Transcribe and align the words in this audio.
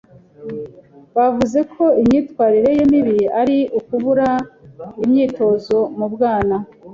Bavuze 1.15 1.59
ko 1.73 1.83
imyitwarire 2.01 2.69
ye 2.77 2.83
mibi 2.91 3.19
ari 3.41 3.57
ukubura 3.79 4.29
imyitozo 5.03 5.77
mu 5.97 6.07
bwana. 6.13 6.55